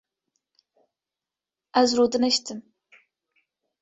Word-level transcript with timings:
Ez 1.81 1.89
rûdiniştim 1.97 2.59